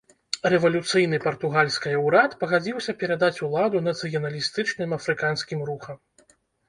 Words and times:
Рэвалюцыйны 0.53 1.17
партугальскае 1.25 1.93
ўрад 2.05 2.31
пагадзіўся 2.43 2.95
перадаць 3.03 3.43
уладу 3.49 3.85
нацыяналістычным 3.89 4.89
афрыканскім 4.99 5.59
рухам. 5.69 5.97